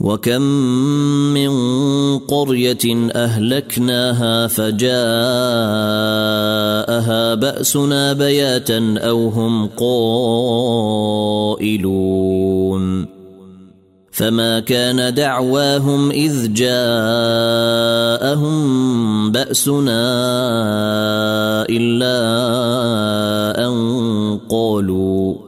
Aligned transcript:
وكم 0.00 0.42
من 1.34 1.50
قريه 2.18 3.10
اهلكناها 3.12 4.46
فجاءها 4.46 4.94
باسنا 7.34 8.12
بياتا 8.12 8.94
أو 8.98 9.28
هم 9.28 9.66
قائلون 11.56 11.88
فما 14.12 14.60
كان 14.60 15.14
دعواهم 15.14 16.10
اذ 16.10 16.52
جاءهم 16.52 16.78
باسنا 19.32 20.02
الا 21.70 22.18
ان 23.68 24.38
قالوا 24.50 25.47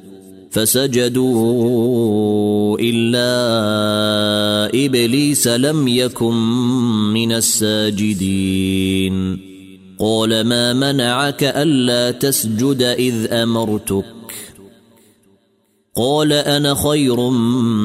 فسجدوا 0.51 1.99
إلا 2.79 3.25
إبليس 4.85 5.47
لم 5.47 5.87
يكن 5.87 6.33
من 7.13 7.31
الساجدين. 7.31 9.39
قال 9.99 10.43
ما 10.43 10.73
منعك 10.73 11.43
ألا 11.43 12.11
تسجد 12.11 12.81
إذ 12.81 13.33
أمرتك؟ 13.33 14.05
قال 15.95 16.33
أنا 16.33 16.75
خير 16.75 17.29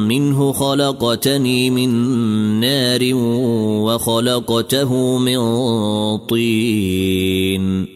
منه 0.09 0.53
خلقتني 0.53 1.71
من 1.71 1.91
نار 2.61 3.11
وخلقته 3.85 5.19
من 5.19 5.39
طين. 6.19 7.96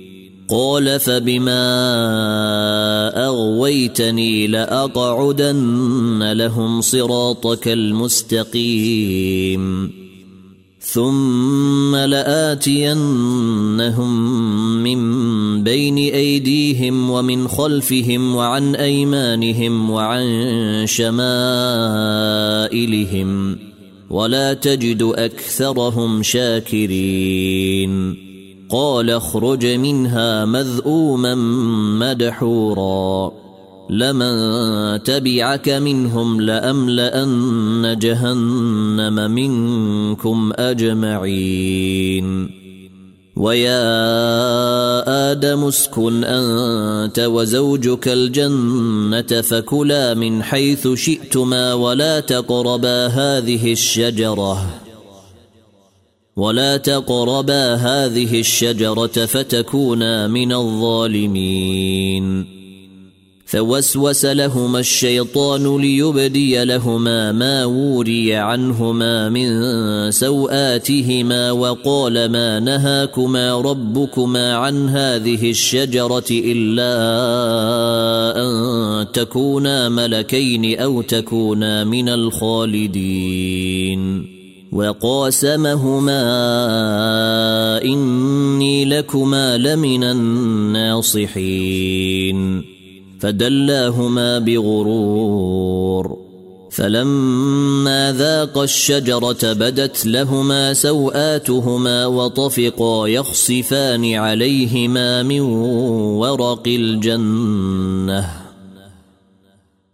قال 0.51 0.99
فبما 0.99 1.65
أغويتني 3.25 4.47
لأقعدن 4.47 6.31
لهم 6.31 6.81
صراطك 6.81 7.67
المستقيم. 7.67 9.61
ثم 10.79 11.95
لآتينهم 11.95 13.01
من 14.83 15.63
بين 15.63 15.97
أيديهم 15.97 17.09
ومن 17.09 17.47
خلفهم 17.47 18.35
وعن 18.35 18.75
أيمانهم 18.75 19.89
وعن 19.89 20.25
شمائلهم 20.87 21.29
ولا 24.09 24.53
تجد 24.53 25.01
أكثرهم 25.01 26.23
شاكرين. 26.23 28.30
قال 28.71 29.09
اخرج 29.09 29.65
منها 29.65 30.45
مذءوما 30.45 31.35
مدحورا. 31.99 33.31
لمن 33.89 35.03
تبعك 35.03 35.69
منهم 35.69 36.41
لأملأن 36.41 37.97
جهنم 38.01 39.31
منكم 39.31 40.51
أجمعين. 40.55 42.49
ويا 43.35 45.31
آدم 45.31 45.63
اسكن 45.63 46.23
أنت 46.23 47.19
وزوجك 47.19 48.07
الجنة 48.07 49.41
فكلا 49.41 50.13
من 50.13 50.43
حيث 50.43 50.87
شئتما 50.87 51.73
ولا 51.73 52.19
تقربا 52.19 53.07
هذه 53.07 53.71
الشجرة. 53.71 54.90
ولا 56.35 56.77
تقربا 56.77 57.73
هذه 57.73 58.39
الشجرة 58.39 59.25
فتكونا 59.25 60.27
من 60.27 60.53
الظالمين. 60.53 62.45
فوسوس 63.51 64.25
لهما 64.25 64.79
الشيطان 64.79 65.77
ليبدي 65.81 66.63
لهما 66.63 67.31
ما 67.31 67.65
وري 67.65 68.35
عنهما 68.35 69.29
من 69.29 69.51
سوآتهما 70.11 71.51
وقال 71.51 72.31
ما 72.31 72.59
نهاكما 72.59 73.61
ربكما 73.61 74.53
عن 74.53 74.89
هذه 74.89 75.49
الشجرة 75.49 76.25
إلا 76.31 76.93
أن 78.37 79.11
تكونا 79.11 79.89
ملكين 79.89 80.79
أو 80.79 81.01
تكونا 81.01 81.83
من 81.83 82.09
الخالدين. 82.09 83.21
وقاسمهما 84.71 86.21
إني 87.83 88.85
لكما 88.85 89.57
لمن 89.57 90.03
الناصحين. 90.03 91.31
فدلاهما 93.19 94.39
بغرور. 94.39 96.17
فلما 96.71 98.15
ذاقا 98.17 98.63
الشجرة 98.63 99.53
بدت 99.53 100.05
لهما 100.05 100.73
سوآتهما 100.73 102.05
وطفقا 102.05 103.07
يخصفان 103.07 104.13
عليهما 104.13 105.23
من 105.23 105.41
ورق 105.41 106.63
الجنة. 106.67 108.50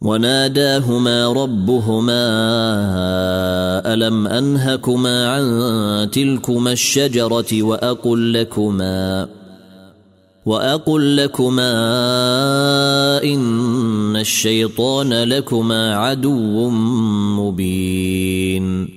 وناداهما 0.01 1.27
ربهما 1.33 2.23
ألم 3.93 4.27
أنهكما 4.27 5.29
عن 5.29 6.11
تلكما 6.11 6.71
الشجرة 6.71 7.63
وأقل 7.63 8.33
لكما 8.33 9.27
وأقل 10.45 11.17
لكما 11.17 11.73
إن 13.23 14.15
الشيطان 14.15 15.13
لكما 15.13 15.95
عدو 15.95 16.69
مبين. 17.39 18.96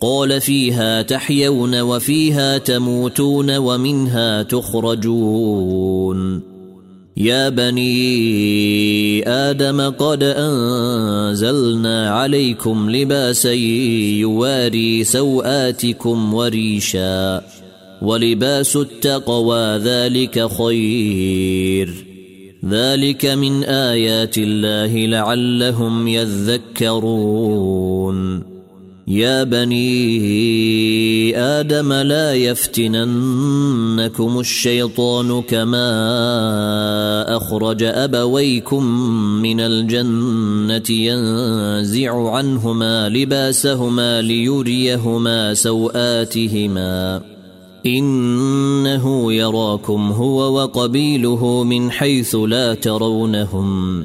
قال 0.00 0.40
فيها 0.40 1.02
تحيون 1.02 1.80
وفيها 1.80 2.58
تموتون 2.58 3.56
ومنها 3.56 4.42
تخرجون. 4.42 6.40
يا 7.16 7.48
بني 7.48 9.28
آدم 9.28 9.80
قد 9.80 10.22
أنزلنا 10.22 12.10
عليكم 12.10 12.90
لباسا 12.90 13.52
يواري 14.20 15.04
سوآتكم 15.04 16.34
وريشا 16.34 17.42
ولباس 18.02 18.76
التقوى 18.76 19.76
ذلك 19.76 20.50
خير. 20.52 21.94
ذلك 22.68 23.26
من 23.26 23.64
آيات 23.64 24.38
الله 24.38 25.06
لعلهم 25.06 26.08
يذكرون. 26.08 27.76
يا 29.08 29.44
بني 29.44 31.38
آدم 31.38 31.92
لا 31.92 32.34
يفتننكم 32.34 34.40
الشيطان 34.40 35.42
كما 35.42 37.36
أخرج 37.36 37.82
أبويكم 37.82 38.84
من 39.42 39.60
الجنة 39.60 40.90
ينزع 40.90 42.30
عنهما 42.30 43.08
لباسهما 43.08 44.22
ليريهما 44.22 45.54
سوآتهما. 45.54 47.22
إنه 47.86 49.32
يراكم 49.32 50.12
هو 50.12 50.62
وقبيله 50.62 51.64
من 51.64 51.90
حيث 51.90 52.34
لا 52.34 52.74
ترونهم. 52.74 54.04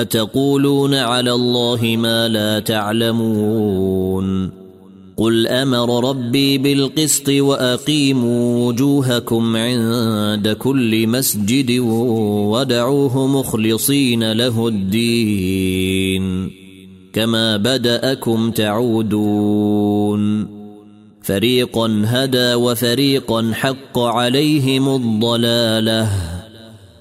أتقولون 0.00 0.94
على 0.94 1.32
الله 1.32 1.96
ما 1.98 2.28
لا 2.28 2.60
تعلمون 2.60 4.50
قل 5.16 5.46
أمر 5.46 6.08
ربي 6.10 6.58
بالقسط 6.58 7.28
وأقيموا 7.28 8.68
وجوهكم 8.68 9.56
عند 9.56 10.48
كل 10.48 11.06
مسجد 11.06 11.78
ودعوه 11.80 13.26
مخلصين 13.26 14.32
له 14.32 14.68
الدين 14.68 16.50
كما 17.12 17.56
بدأكم 17.56 18.50
تعودون 18.50 20.18
فريقا 21.22 22.02
هدى 22.06 22.54
وفريقا 22.54 23.50
حق 23.54 23.98
عليهم 23.98 24.94
الضلالة 24.94 26.37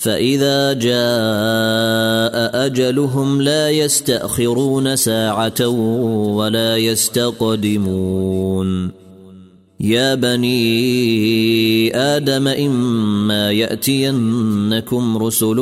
فإذا 0.00 0.72
جاء 0.72 2.66
أجلهم 2.66 3.42
لا 3.42 3.70
يستأخرون 3.70 4.96
ساعة 4.96 5.68
ولا 6.36 6.76
يستقدمون. 6.76 8.90
يا 9.80 10.14
بني 10.14 11.96
آدم 11.96 12.48
إما 12.48 13.52
يأتينكم 13.52 15.18
رسل 15.18 15.56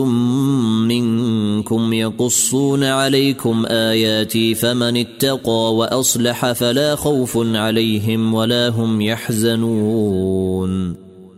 منكم 0.88 1.92
يقصون 1.92 2.84
عليكم 2.84 3.66
آياتي 3.66 4.54
فمن 4.54 4.96
اتقى 4.96 5.74
وأصلح 5.74 6.52
فلا 6.52 6.96
خوف 6.96 7.36
عليهم 7.36 8.34
ولا 8.34 8.68
هم 8.68 9.00
يحزنون. 9.00 11.07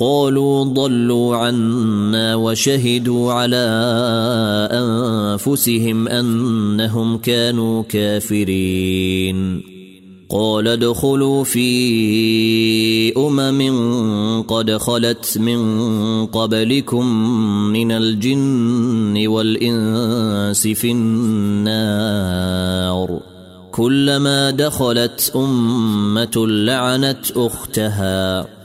قالوا 0.00 0.64
ضلوا 0.64 1.36
عنا 1.36 2.34
وشهدوا 2.34 3.32
على 3.32 3.68
أنفسهم 4.72 6.08
أنهم 6.08 7.18
كانوا 7.18 7.82
كافرين. 7.82 9.62
قال 10.30 10.68
ادخلوا 10.68 11.44
في 11.44 13.12
أمم 13.16 14.42
قد 14.42 14.76
خلت 14.76 15.38
من 15.38 16.26
قبلكم 16.26 17.06
من 17.72 17.92
الجن 17.92 19.26
والإنس 19.26 20.68
في 20.68 20.90
النار. 20.90 22.40
كلما 23.72 24.50
دخلت 24.50 25.32
أمة 25.36 26.46
لعنت 26.46 27.30
أختها. 27.36 28.59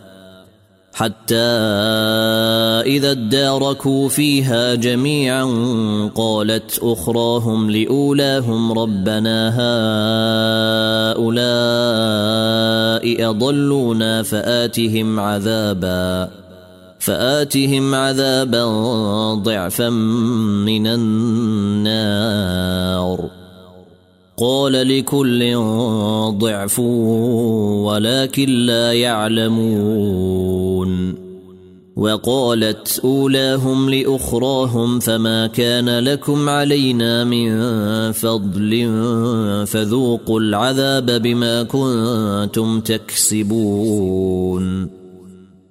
حتى 0.95 1.35
إذا 2.95 3.11
اداركوا 3.11 4.09
فيها 4.09 4.75
جميعا 4.75 5.43
قالت 6.15 6.79
أخراهم 6.81 7.71
لأولاهم 7.71 8.71
ربنا 8.79 9.49
هؤلاء 11.19 11.35
أضلونا 13.29 14.23
فآتهم 14.23 15.19
عذابا 15.19 16.29
فآتهم 16.99 17.95
عذابا 17.95 18.65
ضعفا 19.33 19.89
من 19.89 20.87
النار 20.87 22.25
قال 24.37 24.97
لكل 24.97 25.55
ضعف 26.29 26.79
ولكن 26.79 28.49
لا 28.49 28.93
يعلمون. 28.93 30.85
وقالت 31.95 32.99
أولاهم 33.03 33.89
لأخراهم 33.89 34.99
فما 34.99 35.47
كان 35.47 35.99
لكم 35.99 36.49
علينا 36.49 37.23
من 37.23 37.61
فضل 38.11 38.89
فذوقوا 39.67 40.39
العذاب 40.39 41.21
بما 41.21 41.63
كنتم 41.63 42.79
تكسبون. 42.79 44.25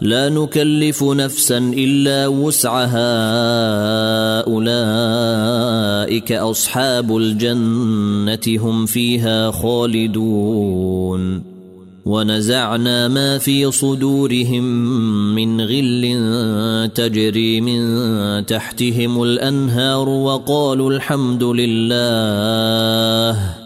لا 0.00 0.28
نكلف 0.28 1.04
نفسا 1.04 1.58
إلا 1.58 2.26
وسعها. 2.26 3.10
أولئك 4.40 6.32
أصحاب 6.32 7.16
الجنة 7.16 8.38
هم 8.46 8.86
فيها 8.86 9.50
خالدون. 9.50 11.56
ونزعنا 12.06 13.08
ما 13.08 13.38
في 13.38 13.70
صدورهم 13.70 14.64
من 15.34 15.60
غل 15.60 16.90
تجري 16.94 17.60
من 17.60 18.46
تحتهم 18.46 19.22
الأنهار 19.22 20.08
وقالوا 20.08 20.90
الحمد 20.90 21.44
لله. 21.44 23.65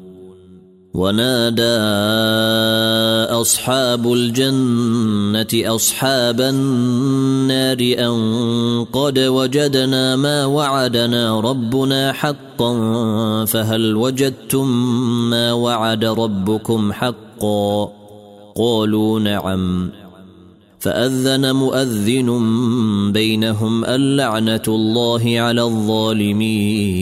ونادى 0.93 1.77
أصحاب 3.31 4.13
الجنة 4.13 5.75
أصحاب 5.75 6.41
النار 6.41 7.77
أن 7.79 8.15
قد 8.93 9.19
وجدنا 9.19 10.15
ما 10.15 10.45
وعدنا 10.45 11.39
ربنا 11.39 12.11
حقا 12.11 12.75
فهل 13.45 13.95
وجدتم 13.95 14.67
ما 15.29 15.53
وعد 15.53 16.05
ربكم 16.05 16.93
حقا؟ 16.93 17.91
قالوا 18.55 19.19
نعم. 19.19 19.91
فأذن 20.79 21.55
مؤذن 21.55 22.29
بينهم 23.11 23.85
اللعنة 23.85 24.63
الله 24.67 25.39
على 25.39 25.63
الظالمين. 25.63 27.01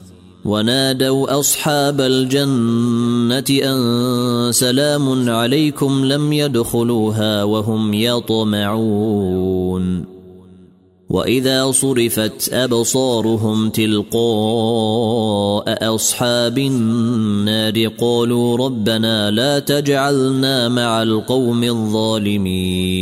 ونادوا 0.45 1.39
أصحاب 1.39 2.01
الجنة 2.01 3.45
أن 3.49 4.51
سلام 4.51 5.29
عليكم 5.29 6.05
لم 6.05 6.33
يدخلوها 6.33 7.43
وهم 7.43 7.93
يطمعون. 7.93 9.31
وإذا 11.09 11.71
صرفت 11.71 12.53
أبصارهم 12.53 13.69
تلقاء 13.69 14.25
أصحاب 15.95 16.57
النار 16.57 17.87
قالوا 17.87 18.57
ربنا 18.57 19.31
لا 19.31 19.59
تجعلنا 19.59 20.69
مع 20.69 21.03
القوم 21.03 21.63
الظالمين. 21.63 23.01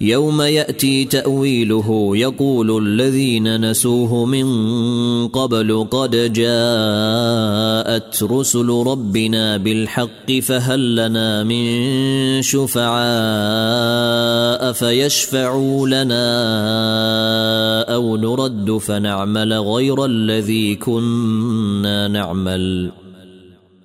يوم 0.00 0.42
يأتي 0.42 1.04
تأويله 1.04 2.10
يقول 2.16 2.82
الذين 2.86 3.70
نسوه 3.70 4.24
من 4.24 4.48
قبل 5.28 5.86
قد 5.90 6.32
جاءت 6.32 8.22
رسل 8.22 8.68
ربنا 8.68 9.56
بالحق 9.56 10.32
فهل 10.42 10.96
لنا 10.96 11.42
من 11.44 12.42
شفعاء 12.42 12.96
فيشفعوا 14.72 15.88
لنا 15.88 16.24
أو 17.94 18.16
نرد 18.16 18.78
فنعمل 18.78 19.52
غير 19.52 20.04
الذي 20.04 20.74
كنا 20.74 22.08
نعمل 22.08 22.92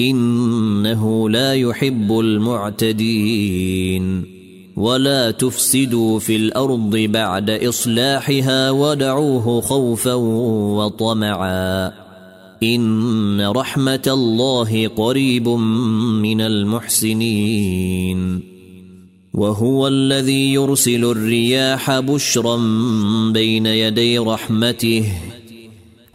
إنه 0.00 1.30
لا 1.30 1.54
يحب 1.54 2.20
المعتدين. 2.20 4.24
ولا 4.76 5.30
تفسدوا 5.30 6.18
في 6.18 6.36
الأرض 6.36 6.96
بعد 6.96 7.50
إصلاحها 7.50 8.70
ودعوه 8.70 9.60
خوفا 9.60 10.14
وطمعا. 10.14 11.92
إن 12.62 13.40
رحمة 13.40 14.02
الله 14.06 14.88
قريب 14.88 15.48
من 15.48 16.40
المحسنين. 16.40 18.40
وهو 19.34 19.88
الذي 19.88 20.52
يرسل 20.52 21.04
الرياح 21.04 22.00
بشرا 22.00 22.56
بين 23.32 23.66
يدي 23.66 24.18
رحمته. 24.18 25.04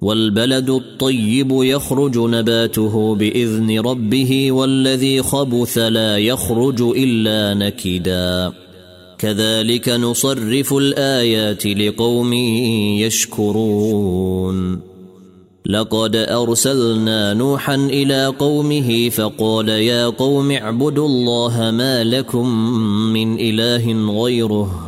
والبلد 0.00 0.70
الطيب 0.70 1.48
يخرج 1.50 2.18
نباته 2.18 3.14
بإذن 3.14 3.80
ربه 3.80 4.52
والذي 4.52 5.22
خبث 5.22 5.78
لا 5.78 6.18
يخرج 6.18 6.82
إلا 6.82 7.54
نكدا. 7.54 8.52
كذلك 9.18 9.88
نصرف 9.88 10.72
الآيات 10.74 11.66
لقوم 11.66 12.32
يشكرون. 13.02 14.80
لقد 15.66 16.16
أرسلنا 16.16 17.34
نوحا 17.34 17.74
إلى 17.74 18.26
قومه 18.26 19.08
فقال 19.08 19.68
يا 19.68 20.06
قوم 20.06 20.50
اعبدوا 20.50 21.08
الله 21.08 21.70
ما 21.70 22.04
لكم 22.04 22.48
من 23.12 23.40
إله 23.40 24.12
غيره. 24.22 24.87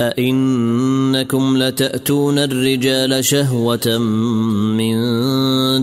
أئنكم 0.00 1.56
لتأتون 1.56 2.38
الرجال 2.38 3.24
شهوة 3.24 3.98
من 4.78 4.94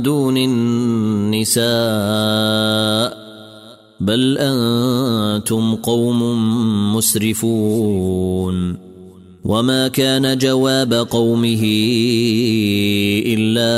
دون 0.02 0.38
النساء 0.38 1.66
بل 4.00 4.38
أنتم 4.38 5.76
قوم 5.76 6.22
مسرفون 6.96 8.85
وما 9.46 9.88
كان 9.88 10.38
جواب 10.38 10.94
قومه 10.94 11.64
الا 13.26 13.76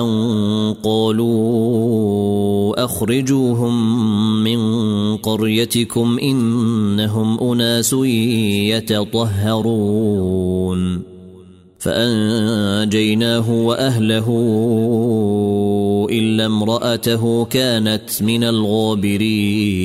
ان 0.00 0.74
قالوا 0.82 2.84
اخرجوهم 2.84 4.04
من 4.44 4.60
قريتكم 5.16 6.18
انهم 6.22 7.40
اناس 7.40 7.92
يتطهرون 9.52 11.02
فانجيناه 11.78 13.50
واهله 13.50 14.28
الا 16.10 16.46
امراته 16.46 17.44
كانت 17.44 18.22
من 18.22 18.44
الغابرين 18.44 19.84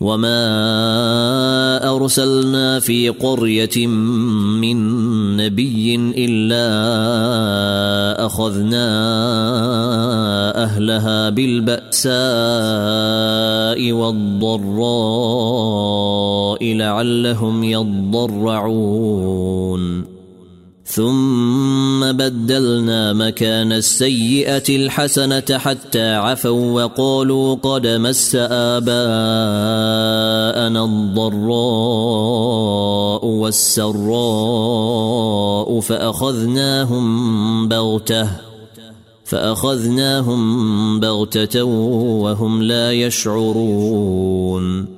وما 0.00 1.90
ارسلنا 1.96 2.80
في 2.80 3.08
قريه 3.08 3.86
من 3.86 4.78
نبي 5.36 5.94
الا 5.96 6.66
اخذنا 8.26 8.88
اهلها 10.64 11.30
بالباساء 11.30 12.08
والضراء 13.92 15.18
لعلهم 16.74 17.64
يضرعون 17.64 19.08
ثم 20.88 22.12
بدلنا 22.12 23.12
مكان 23.12 23.72
السيئة 23.72 24.62
الحسنة 24.68 25.58
حتى 25.58 26.14
عفوا 26.14 26.84
وقالوا 26.84 27.54
قد 27.54 27.86
مس 27.86 28.36
آباءنا 28.36 28.98
الضراء 30.84 31.34
والسراء 33.24 34.00
فأخذناهم 35.80 37.68
بغتة 37.68 38.28
فأخذناهم 39.24 41.00
بغتة 41.00 41.64
وهم 41.64 42.62
لا 42.62 42.92
يشعرون. 42.92 44.97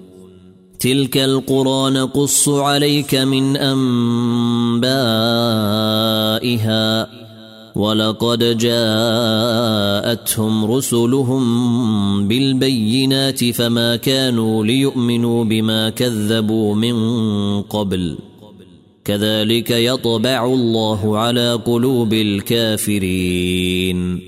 تلك 0.81 1.17
القرى 1.17 1.91
نقص 1.91 2.49
عليك 2.49 3.15
من 3.15 3.57
أنبائها 3.57 3.81
ولقد 7.75 8.57
جاءتهم 8.57 10.71
رسلهم 10.71 12.27
بالبينات 12.27 13.51
فما 13.51 13.95
كانوا 13.95 14.65
ليؤمنوا 14.65 15.43
بما 15.43 15.89
كذبوا 15.89 16.75
من 16.75 16.95
قبل. 17.61 18.17
كذلك 19.05 19.71
يطبع 19.71 20.45
الله 20.45 21.17
على 21.17 21.53
قلوب 21.53 22.13
الكافرين. 22.13 24.19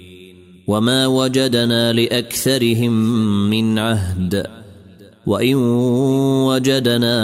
وما 0.67 1.07
وجدنا 1.07 1.93
لأكثرهم 1.93 2.91
من 3.49 3.79
عهد. 3.79 4.62
وان 5.25 5.55
وجدنا 6.45 7.17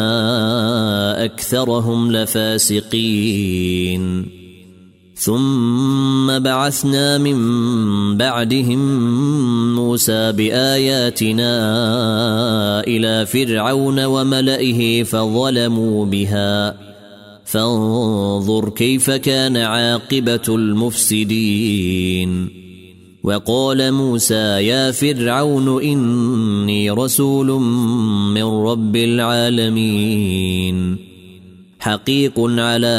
اكثرهم 1.25 2.11
لفاسقين 2.11 3.59
ثم 5.15 6.39
بعثنا 6.39 7.17
من 7.17 7.37
بعدهم 8.17 8.79
موسى 9.75 10.31
باياتنا 10.31 11.53
إلى 12.87 13.25
فرعون 13.25 14.05
وملئه 14.05 15.03
فظلموا 15.03 16.05
بها 16.05 16.75
فانظر 17.45 18.69
كيف 18.69 19.11
كان 19.11 19.57
عاقبه 19.57 20.55
المفسدين 20.55 21.79
وقال 23.23 23.91
موسى 23.91 24.65
يا 24.65 24.91
فرعون 24.91 25.83
إني 25.83 26.91
رسول 26.91 27.47
من 28.33 28.43
رب 28.43 28.95
العالمين. 28.95 30.97
حقيق 31.79 32.39
على 32.39 32.97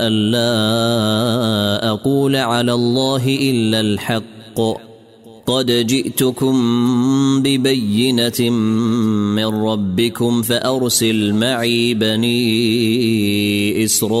الا 0.00 1.90
أقول 1.90 2.36
على 2.36 2.72
الله 2.72 3.26
إلا 3.26 3.80
الحق. 3.80 4.60
قد 5.46 5.86
جئتكم 5.86 6.56
ببينة 7.42 8.50
من 8.50 9.46
ربكم 9.46 10.42
فأرسل 10.42 11.32
معي 11.32 11.94
بني 11.94 13.84
إسرائيل. 13.84 14.20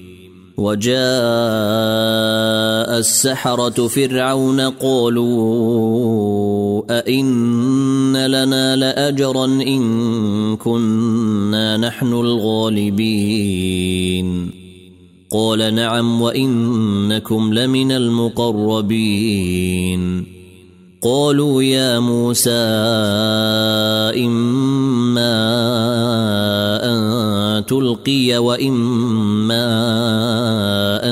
وجاء 0.61 1.01
السحرة 2.97 3.87
فرعون 3.87 4.61
قالوا 4.61 5.31
أئن 6.89 8.17
لنا 8.25 8.75
لأجرا 8.75 9.45
إن 9.45 10.57
كنا 10.57 11.77
نحن 11.77 12.13
الغالبين. 12.13 13.51
قال 15.31 15.75
نعم 15.75 16.21
وإنكم 16.21 17.53
لمن 17.53 17.91
المقربين. 17.91 19.11
قالوا 21.03 21.63
يا 21.63 21.99
موسى 21.99 22.51
إما 24.25 25.33
أن 26.83 27.30
تلقي 27.65 28.37
وإما 28.37 29.61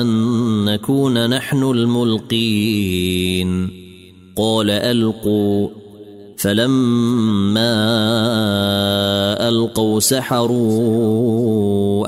أن 0.00 0.64
نكون 0.64 1.30
نحن 1.30 1.62
الملقين. 1.62 3.70
قال 4.36 4.70
ألقوا. 4.70 5.68
فلما 6.36 7.72
ألقوا 9.48 10.00
سحروا 10.00 11.20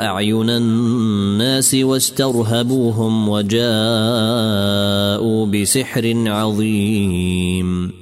أعين 0.06 0.50
الناس 0.50 1.74
واسترهبوهم 1.74 3.28
وجاءوا 3.28 5.46
بسحر 5.46 6.24
عظيم. 6.26 8.01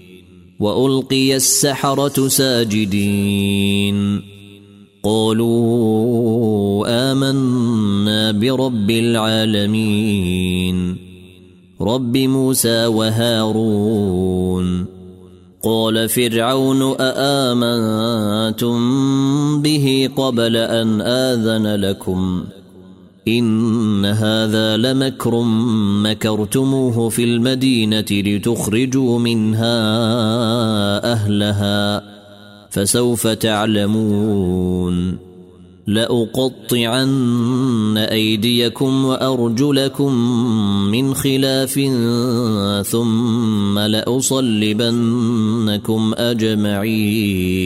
وألقي 0.61 1.35
السحرة 1.35 2.27
ساجدين. 2.27 4.21
قالوا 5.03 7.11
آمنا 7.11 8.31
برب 8.31 8.89
العالمين. 8.89 10.95
رب 11.81 12.17
موسى 12.17 12.85
وهارون. 12.85 14.85
قال 15.63 16.09
فرعون 16.09 16.95
أآمنتم 16.99 18.77
به 19.61 20.09
قبل 20.17 20.57
أن 20.57 21.01
آذن 21.01 21.75
لكم؟ 21.75 22.43
إن 23.27 24.05
هذا 24.05 24.77
لمكر 24.77 25.41
مكرتموه 26.03 27.09
في 27.09 27.23
المدينة 27.23 28.05
لتخرجوا 28.11 29.19
منها 29.19 29.77
أهلها 31.13 32.03
فسوف 32.69 33.27
تعلمون. 33.27 35.17
لأقطعن 35.87 37.97
أيديكم 37.97 39.05
وأرجلكم 39.05 40.13
من 40.91 41.13
خلاف 41.13 41.73
ثم 42.87 43.79
لأصلبنكم 43.79 44.93
أجمعين. 46.17 47.61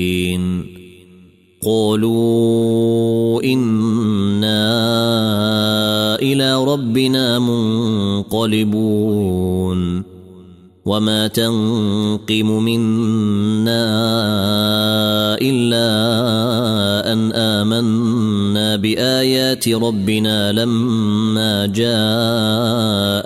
قالوا 1.65 3.43
أنا 3.43 4.65
إلى 6.21 6.63
ربنا 6.63 7.39
منقلبون 8.29 9.35
وما 10.85 11.27
تنقم 11.27 12.63
منا 12.63 13.85
الا 15.41 15.89
ان 17.13 17.31
امنا 17.33 18.75
بايات 18.75 19.69
ربنا 19.69 20.51
لما 20.51 21.65
جاءتنا 21.65 23.25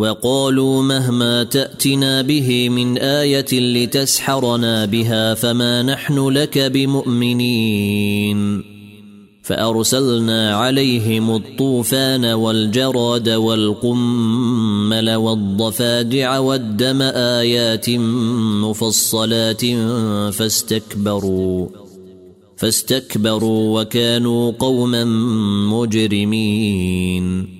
وقالوا 0.00 0.82
مهما 0.82 1.42
تأتنا 1.44 2.22
به 2.22 2.68
من 2.68 2.98
آية 2.98 3.52
لتسحرنا 3.52 4.84
بها 4.84 5.34
فما 5.34 5.82
نحن 5.82 6.28
لك 6.28 6.58
بمؤمنين. 6.58 8.40
فأرسلنا 9.42 10.56
عليهم 10.56 11.36
الطوفان 11.36 12.24
والجراد 12.24 13.28
والقمل 13.28 15.14
والضفادع 15.14 16.38
والدم 16.38 17.02
آيات 17.02 17.90
مفصلات 18.64 19.62
فاستكبروا 20.32 21.68
فاستكبروا 22.56 23.80
وكانوا 23.80 24.50
قوما 24.50 25.04
مجرمين. 25.74 27.59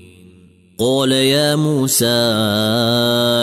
قال 0.81 1.11
يا 1.11 1.55
موسى 1.55 2.05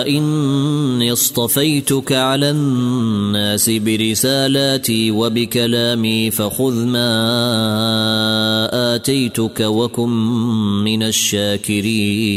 إني 0.08 1.12
اصطفيتك 1.12 2.12
على 2.12 2.50
الناس 2.50 3.70
برسالاتي 3.70 5.10
وبكلامي 5.10 6.30
فخذ 6.30 6.74
ما 6.84 7.08
آتيتك 8.94 9.60
وكن 9.60 10.08
من 10.84 11.02
الشاكرين. 11.02 12.28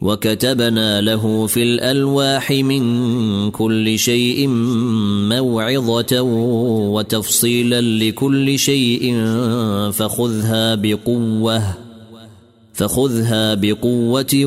وكتبنا 0.00 1.00
له 1.00 1.46
في 1.46 1.62
الألواح 1.62 2.50
من 2.50 3.50
كل 3.50 3.98
شيء 3.98 4.48
موعظة 5.28 6.20
وتفصيلا 6.92 7.80
لكل 7.80 8.58
شيء 8.58 9.24
فخذها 9.92 10.74
بقوة. 10.74 11.81
فخذها 12.72 13.54
بقوة 13.54 14.44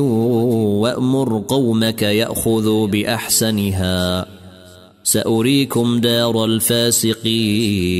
وأمر 0.80 1.44
قومك 1.48 2.02
يأخذوا 2.02 2.86
بأحسنها. 2.86 4.26
سأريكم 5.04 6.00
دار 6.00 6.44
الفاسقين. 6.44 7.96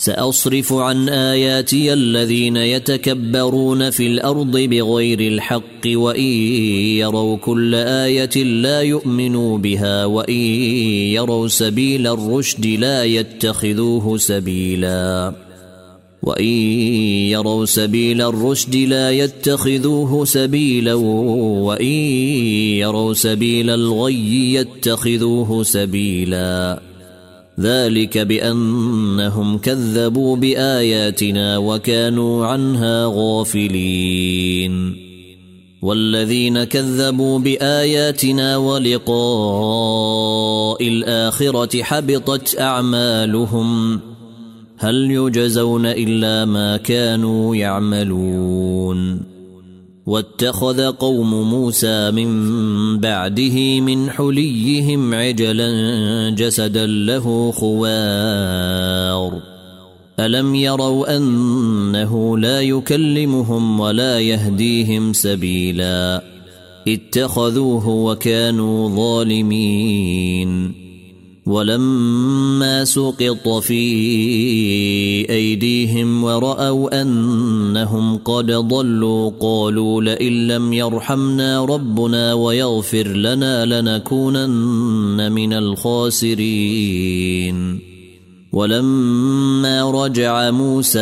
سأصرف 0.00 0.72
عن 0.72 1.08
آياتي 1.08 1.92
الذين 1.92 2.56
يتكبرون 2.56 3.90
في 3.90 4.06
الأرض 4.06 4.56
بغير 4.56 5.20
الحق 5.20 5.86
وإن 5.86 6.32
يروا 6.98 7.36
كل 7.36 7.74
آية 7.74 8.44
لا 8.44 8.80
يؤمنوا 8.80 9.58
بها 9.58 10.04
وإن 10.04 10.40
يروا 11.12 11.48
سبيل 11.48 12.06
الرشد 12.06 12.66
لا 12.66 13.04
يتخذوه 13.04 14.16
سبيلا. 14.16 15.32
وان 16.22 16.44
يروا 17.32 17.64
سبيل 17.64 18.22
الرشد 18.22 18.76
لا 18.76 19.10
يتخذوه 19.10 20.24
سبيلا 20.24 20.94
وان 20.94 21.86
يروا 22.82 23.14
سبيل 23.14 23.70
الغي 23.70 24.54
يتخذوه 24.54 25.62
سبيلا 25.62 26.82
ذلك 27.60 28.18
بانهم 28.18 29.58
كذبوا 29.58 30.36
باياتنا 30.36 31.58
وكانوا 31.58 32.46
عنها 32.46 33.04
غافلين 33.14 34.96
والذين 35.82 36.64
كذبوا 36.64 37.38
باياتنا 37.38 38.56
ولقاء 38.56 39.18
الاخره 40.88 41.82
حبطت 41.82 42.60
اعمالهم 42.60 44.00
هل 44.82 45.10
يجزون 45.10 45.86
إلا 45.86 46.44
ما 46.44 46.76
كانوا 46.76 47.56
يعملون 47.56 49.20
واتخذ 50.06 50.90
قوم 50.90 51.50
موسى 51.50 52.10
من 52.10 52.30
بعده 52.98 53.80
من 53.80 54.10
حليهم 54.10 55.14
عجلا 55.14 55.70
جسدا 56.30 56.86
له 56.86 57.50
خوار. 57.50 59.42
ألم 60.20 60.54
يروا 60.54 61.16
أنه 61.16 62.38
لا 62.38 62.60
يكلمهم 62.60 63.80
ولا 63.80 64.20
يهديهم 64.20 65.12
سبيلا؟ 65.12 66.22
اتخذوه 66.88 67.88
وكانوا 67.88 68.88
ظالمين. 68.96 70.89
ولما 71.50 72.84
سقط 72.84 73.48
في 73.48 73.82
أيديهم 75.30 76.24
ورأوا 76.24 77.02
أنهم 77.02 78.16
قد 78.16 78.46
ضلوا 78.46 79.30
قالوا 79.40 80.02
لئن 80.02 80.46
لم 80.46 80.72
يرحمنا 80.72 81.64
ربنا 81.64 82.34
ويغفر 82.34 83.08
لنا 83.08 83.64
لنكونن 83.64 85.32
من 85.32 85.52
الخاسرين. 85.52 87.00
ولما 88.52 89.90
رجع 89.90 90.50
موسى 90.50 90.98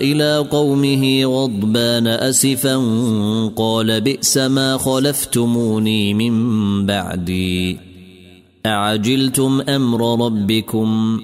إلى 0.00 0.46
قومه 0.50 1.24
غضبان 1.24 2.06
أسفا 2.06 2.76
قال 3.56 4.00
بئس 4.00 4.38
ما 4.38 4.78
خلفتموني 4.78 6.14
من 6.14 6.86
بعدي. 6.86 7.91
أعجلتم 8.66 9.60
أمر 9.68 10.26
ربكم 10.26 11.20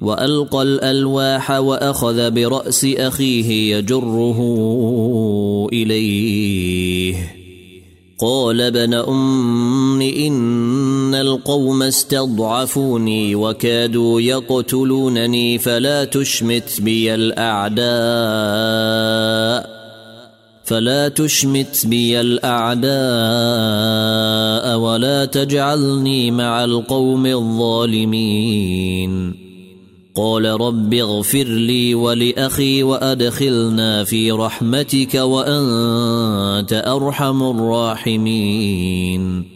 وألقى 0.00 0.62
الألواح 0.62 1.50
وأخذ 1.50 2.30
برأس 2.30 2.84
أخيه 2.84 3.76
يجره 3.76 4.38
إليه. 5.72 7.36
قال 8.18 8.60
ابن 8.60 8.94
أم 8.94 10.02
إن 10.02 11.14
القوم 11.14 11.82
استضعفوني 11.82 13.34
وكادوا 13.34 14.20
يقتلونني 14.20 15.58
فلا 15.58 16.04
تشمت 16.04 16.80
بي 16.80 17.14
الأعداء. 17.14 17.86
فلا 20.66 21.08
تشمت 21.08 21.86
بي 21.86 22.20
الأعداء 22.20 22.88
ولا 24.78 25.24
تجعلني 25.24 26.30
مع 26.30 26.64
القوم 26.64 27.26
الظالمين. 27.26 29.34
قال 30.16 30.44
رب 30.44 30.94
اغفر 30.94 31.44
لي 31.44 31.94
ولأخي 31.94 32.82
وأدخلنا 32.82 34.04
في 34.04 34.30
رحمتك 34.30 35.14
وأنت 35.14 36.84
أرحم 36.86 37.42
الراحمين. 37.42 39.55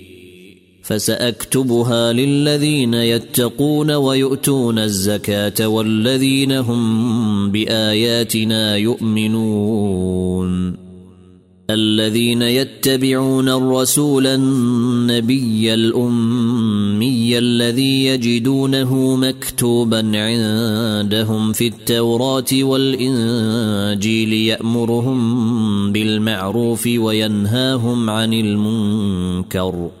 فسأكتبها 0.91 2.13
للذين 2.13 2.93
يتقون 2.93 3.91
ويؤتون 3.91 4.79
الزكاة 4.79 5.67
والذين 5.67 6.51
هم 6.51 7.51
بآياتنا 7.51 8.75
يؤمنون. 8.75 10.51
الذين 11.69 12.41
يتبعون 12.41 13.49
الرسول 13.49 14.27
النبي 14.27 15.73
الأمي 15.73 17.37
الذي 17.37 18.05
يجدونه 18.05 19.15
مكتوبا 19.15 19.97
عندهم 19.97 21.53
في 21.53 21.67
التوراة 21.67 22.63
والإنجيل 22.63 24.33
يأمرهم 24.33 25.91
بالمعروف 25.91 26.87
وينهاهم 26.87 28.09
عن 28.09 28.33
المنكر. 28.33 30.00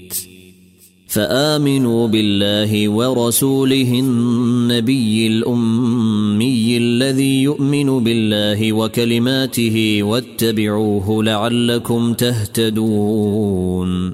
فآمنوا 1.11 2.07
بالله 2.07 2.89
ورسوله 2.89 3.99
النبي 3.99 5.27
الأمي 5.27 6.77
الذي 6.77 7.43
يؤمن 7.43 8.03
بالله 8.03 8.73
وكلماته 8.73 10.03
واتبعوه 10.03 11.23
لعلكم 11.23 12.13
تهتدون. 12.13 14.13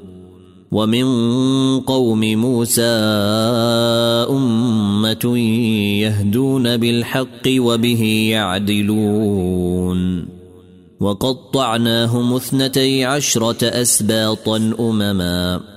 ومن 0.72 1.06
قوم 1.80 2.20
موسى 2.20 2.82
أمة 4.30 5.38
يهدون 6.02 6.78
بالحق 6.78 7.48
وبه 7.48 8.30
يعدلون. 8.32 10.26
وقطعناهم 11.00 12.34
اثنتي 12.34 13.06
عشرة 13.06 13.66
أسباطا 13.66 14.74
أمما. 14.80 15.77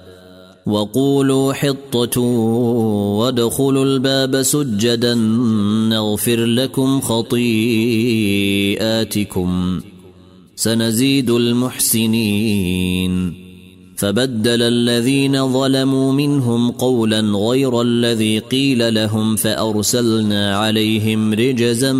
وقولوا 0.65 1.53
حطة 1.53 2.21
وادخلوا 3.19 3.85
الباب 3.85 4.41
سجدا 4.41 5.15
نغفر 5.89 6.45
لكم 6.45 7.01
خطيئاتكم. 7.01 7.41
سنزيد 10.55 11.29
المحسنين. 11.29 13.33
فبدل 13.97 14.61
الذين 14.61 15.53
ظلموا 15.53 16.13
منهم 16.13 16.71
قولا 16.71 17.19
غير 17.19 17.81
الذي 17.81 18.39
قيل 18.39 18.93
لهم 18.93 19.35
فأرسلنا 19.35 20.57
عليهم 20.57 21.33
رجزا 21.33 21.93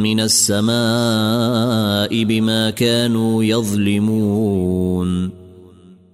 من 0.00 0.20
السماء 0.20 2.24
بما 2.24 2.70
كانوا 2.70 3.44
يظلمون. 3.44 5.37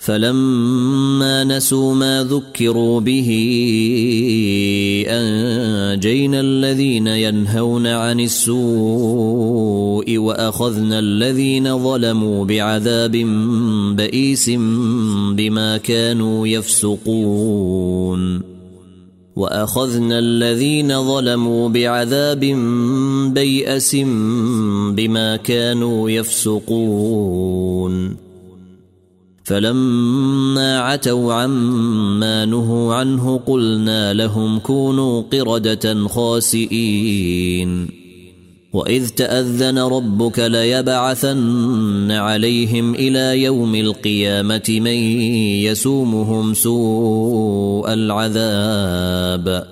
فلما 0.00 1.44
نسوا 1.44 1.94
ما 1.94 2.24
ذكروا 2.24 3.00
به 3.00 3.28
أنجينا 5.08 6.40
الذين 6.40 7.06
ينهون 7.06 7.86
عن 7.86 8.20
السوء 8.20 10.18
وأخذنا 10.18 10.98
الذين 10.98 11.78
ظلموا 11.78 12.44
بعذاب 12.44 13.12
بئيس 13.96 14.50
بما 15.36 15.76
كانوا 15.76 16.46
يفسقون 16.46 18.40
وأخذنا 19.36 20.18
الذين 20.18 21.04
ظلموا 21.04 21.68
بعذاب 21.68 22.40
بيأس 23.34 23.96
بما 24.96 25.36
كانوا 25.36 26.10
يفسقون 26.10 27.50
فلما 29.50 30.78
عتوا 30.78 31.34
عما 31.34 32.44
نهوا 32.44 32.94
عنه 32.94 33.40
قلنا 33.46 34.12
لهم 34.12 34.58
كونوا 34.58 35.22
قردة 35.22 36.08
خاسئين. 36.08 37.88
وإذ 38.72 39.08
تأذن 39.08 39.78
ربك 39.78 40.38
ليبعثن 40.38 42.10
عليهم 42.10 42.94
إلى 42.94 43.42
يوم 43.42 43.74
القيامة 43.74 44.62
من 44.68 44.98
يسومهم 45.66 46.54
سوء 46.54 47.92
العذاب. 47.92 49.66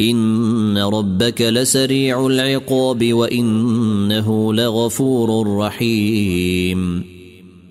إن 0.00 0.78
ربك 0.78 1.42
لسريع 1.42 2.26
العقاب 2.26 3.12
وإنه 3.14 4.54
لغفور 4.54 5.56
رحيم. 5.58 7.19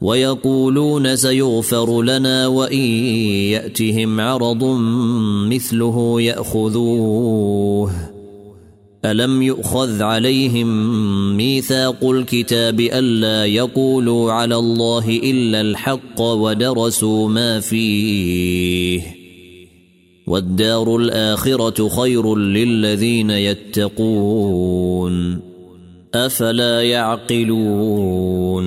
ويقولون 0.00 1.16
سيغفر 1.16 2.02
لنا 2.02 2.46
وإن 2.46 2.84
يأتهم 3.50 4.20
عرض 4.20 4.64
مثله 5.50 6.20
يأخذوه. 6.20 7.92
ألم 9.04 9.42
يؤخذ 9.42 10.02
عليهم 10.02 10.66
ميثاق 11.36 12.10
الكتاب 12.10 12.80
ألا 12.80 13.44
يقولوا 13.44 14.32
على 14.32 14.56
الله 14.56 15.08
إلا 15.08 15.60
الحق 15.60 16.20
ودرسوا 16.20 17.28
ما 17.28 17.60
فيه؟ 17.60 19.02
والدار 20.26 20.96
الآخرة 20.96 21.88
خير 21.88 22.36
للذين 22.36 23.30
يتقون. 23.30 25.40
أفلا 26.14 26.82
يعقلون؟ 26.82 28.66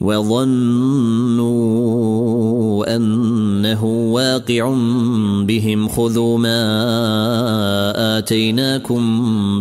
وظنوا 0.00 1.50
أنه 2.96 3.84
واقع 3.84 4.74
بهم 5.44 5.88
خذوا 5.88 6.38
ما 6.38 6.58
آتيناكم 8.18 9.02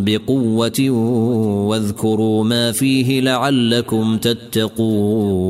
بقوة 0.06 0.90
واذكروا 1.70 2.44
ما 2.44 2.72
فيه 2.72 3.22
لعلكم 3.22 4.18
تتقون 4.18 5.50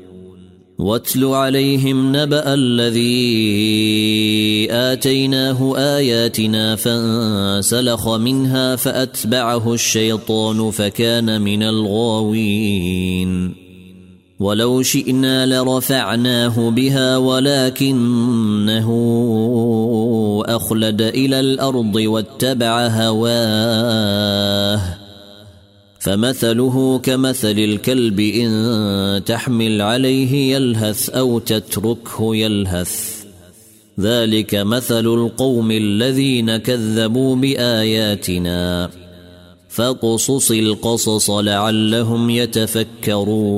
واتل 0.81 1.25
عليهم 1.25 2.15
نبأ 2.15 2.53
الذي 2.53 3.11
آتيناه 4.71 5.77
آياتنا 5.77 6.75
فانسلخ 6.75 8.09
منها 8.09 8.75
فأتبعه 8.75 9.73
الشيطان 9.73 10.71
فكان 10.71 11.41
من 11.41 11.63
الغاوين. 11.63 13.53
ولو 14.39 14.81
شئنا 14.81 15.45
لرفعناه 15.45 16.69
بها 16.69 17.17
ولكنه 17.17 18.89
أخلد 20.45 21.01
إلى 21.01 21.39
الأرض 21.39 21.95
واتبع 21.95 22.87
هواه. 22.87 24.21
فمثله 26.01 26.99
كمثل 26.99 27.59
الكلب 27.59 28.19
إن 28.19 29.23
تحمل 29.25 29.81
عليه 29.81 30.55
يلهث 30.55 31.09
أو 31.09 31.39
تتركه 31.39 32.35
يلهث. 32.35 33.23
ذلك 33.99 34.55
مثل 34.55 35.05
القوم 35.05 35.71
الذين 35.71 36.57
كذبوا 36.57 37.35
بآياتنا. 37.35 38.89
فاقصص 39.69 40.51
القصص 40.51 41.29
لعلهم 41.29 42.29
يتفكرون. 42.29 43.51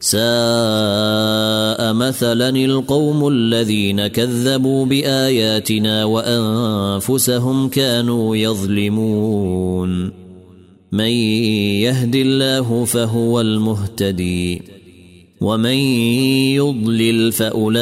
ساء 0.00 1.92
مثلا 1.92 2.48
القوم 2.48 3.28
الذين 3.28 4.06
كذبوا 4.06 4.86
بآياتنا 4.86 6.04
وأنفسهم 6.04 7.68
كانوا 7.68 8.36
يظلمون. 8.36 10.17
من 10.92 11.10
يهد 11.84 12.16
الله 12.16 12.84
فهو 12.84 13.40
المهتدي 13.40 14.62
ومن 15.40 15.78
يضلل 16.56 17.32
فأولئك 17.32 17.80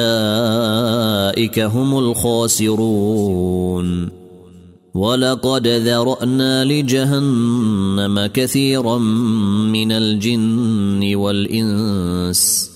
هم 1.59 1.99
الخاسرون 1.99 3.47
ولقد 4.95 5.69
ذرأنا 5.69 6.65
لجهنم 6.65 8.27
كثيرا 8.27 8.99
من 9.69 9.93
الجن 9.93 11.15
والإنس 11.15 12.76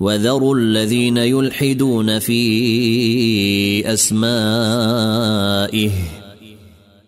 وذروا 0.00 0.56
الذين 0.56 1.16
يلحدون 1.16 2.18
في 2.18 3.92
أسمائه 3.92 5.90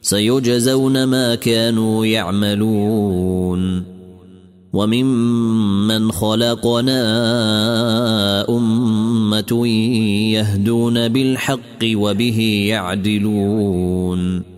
سيجزون 0.01 1.05
ما 1.05 1.35
كانوا 1.35 2.07
يعملون 2.07 3.85
وممن 4.73 6.13
خلقنا 6.13 7.01
أمة 8.49 9.67
يهدون 10.33 11.09
بالحق 11.09 11.85
وبه 11.85 12.65
يعدلون 12.69 14.58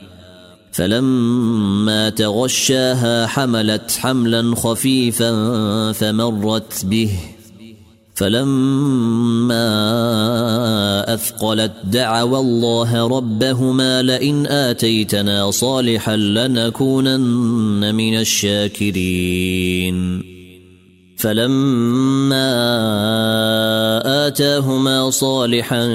فلما 0.71 2.09
تغشاها 2.09 3.27
حملت 3.27 3.97
حملا 3.99 4.55
خفيفا 4.55 5.91
فمرت 5.91 6.85
به. 6.85 7.09
فلما 8.15 9.63
أثقلت 11.13 11.71
دعوا 11.83 12.39
الله 12.39 13.07
ربهما 13.07 14.01
لئن 14.01 14.47
آتيتنا 14.47 15.51
صالحا 15.51 16.15
لنكونن 16.15 17.95
من 17.95 18.19
الشاكرين. 18.19 20.23
فلما 21.21 22.51
آتاهما 24.27 25.09
صالحا 25.09 25.87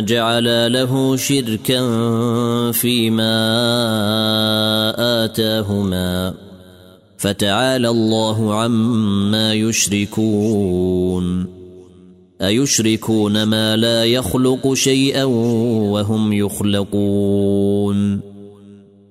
جعلا 0.00 0.68
له 0.68 1.16
شركا 1.16 1.80
فيما 2.72 3.34
آتاهما 5.24 6.34
فتعالى 7.18 7.88
الله 7.88 8.54
عما 8.54 9.54
يشركون. 9.54 11.46
أيشركون 12.42 13.42
ما 13.42 13.76
لا 13.76 14.04
يخلق 14.04 14.74
شيئا 14.74 15.24
وهم 15.24 16.32
يخلقون. 16.32 18.20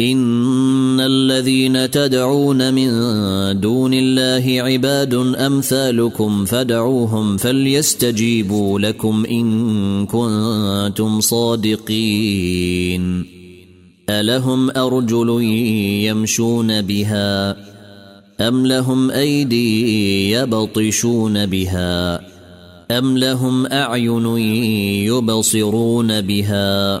ان 0.00 1.00
الذين 1.00 1.90
تدعون 1.90 2.74
من 2.74 2.90
دون 3.60 3.94
الله 3.94 4.62
عباد 4.62 5.14
امثالكم 5.14 6.44
فدعوهم 6.44 7.36
فليستجيبوا 7.36 8.80
لكم 8.80 9.24
ان 9.30 10.06
كنتم 10.06 11.20
صادقين 11.20 13.24
الهم 14.10 14.70
ارجل 14.70 15.42
يمشون 16.04 16.82
بها 16.82 17.56
أم 18.40 18.66
لهم 18.66 19.10
أيدي 19.10 20.30
يبطشون 20.30 21.46
بها 21.46 22.20
أم 22.90 23.18
لهم 23.18 23.66
أعين 23.66 24.26
يبصرون 25.06 26.20
بها 26.20 27.00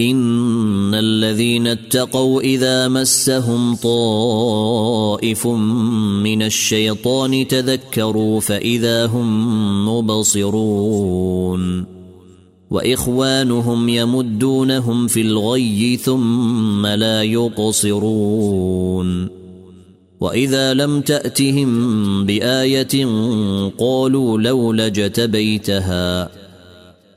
إن 0.00 0.94
الذين 0.94 1.66
اتقوا 1.66 2.40
إذا 2.40 2.88
مسهم 2.88 3.74
طائف 3.74 5.46
من 5.46 6.42
الشيطان 6.42 7.48
تذكروا 7.48 8.40
فإذا 8.40 9.06
هم 9.06 9.88
مبصرون 9.88 11.86
وإخوانهم 12.70 13.88
يمدونهم 13.88 15.06
في 15.06 15.20
الغي 15.20 15.96
ثم 15.96 16.86
لا 16.86 17.22
يقصرون 17.22 18.66
وإذا 20.20 20.74
لم 20.74 21.00
تأتهم 21.00 22.26
بآية 22.26 23.06
قالوا 23.78 24.38
لولا 24.38 24.86
اجتبيتها 24.86 26.45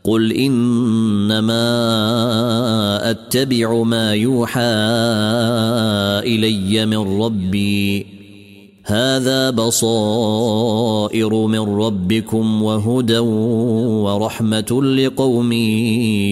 قل 0.04 0.34
انما 0.34 1.60
اتبع 3.12 3.84
ما 3.84 4.14
يوحى 4.14 4.62
الي 6.24 6.86
من 6.86 7.22
ربي. 7.22 8.06
هذا 8.86 9.50
بصائر 9.50 11.34
من 11.34 11.60
ربكم 11.60 12.64
وهدى 12.64 13.20
ورحمه 13.20 14.84
لقوم 14.84 15.52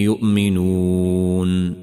يؤمنون. 0.02 1.74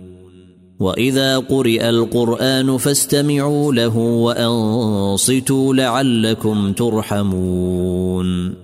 واذا 0.80 1.38
قرئ 1.38 1.88
القران 1.88 2.76
فاستمعوا 2.76 3.72
له 3.72 3.98
وانصتوا 3.98 5.74
لعلكم 5.74 6.72
ترحمون. 6.72 8.63